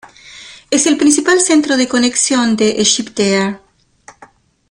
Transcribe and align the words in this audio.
Es 0.71 0.87
el 0.87 0.97
principal 0.97 1.39
centro 1.41 1.77
de 1.77 1.87
conexión 1.87 2.55
de 2.55 2.81
EgyptAir. 2.81 3.59